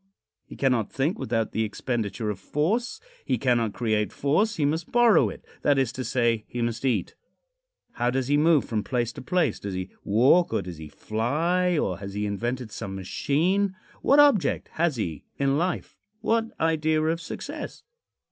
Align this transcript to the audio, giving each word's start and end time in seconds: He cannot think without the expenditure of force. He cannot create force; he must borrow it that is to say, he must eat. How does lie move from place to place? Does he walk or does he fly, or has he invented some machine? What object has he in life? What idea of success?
He 0.47 0.55
cannot 0.55 0.91
think 0.91 1.19
without 1.19 1.51
the 1.51 1.63
expenditure 1.63 2.31
of 2.31 2.39
force. 2.39 2.99
He 3.23 3.37
cannot 3.37 3.75
create 3.75 4.11
force; 4.11 4.55
he 4.55 4.65
must 4.65 4.91
borrow 4.91 5.29
it 5.29 5.45
that 5.61 5.77
is 5.77 5.91
to 5.91 6.03
say, 6.03 6.43
he 6.47 6.59
must 6.63 6.83
eat. 6.85 7.13
How 7.91 8.09
does 8.09 8.27
lie 8.27 8.35
move 8.37 8.65
from 8.65 8.83
place 8.83 9.13
to 9.13 9.21
place? 9.21 9.59
Does 9.59 9.75
he 9.75 9.91
walk 10.03 10.53
or 10.53 10.63
does 10.63 10.77
he 10.77 10.87
fly, 10.87 11.77
or 11.77 11.99
has 11.99 12.15
he 12.15 12.25
invented 12.25 12.71
some 12.71 12.95
machine? 12.95 13.75
What 14.01 14.17
object 14.17 14.69
has 14.69 14.95
he 14.95 15.23
in 15.37 15.59
life? 15.59 15.99
What 16.21 16.45
idea 16.59 16.99
of 17.03 17.21
success? 17.21 17.83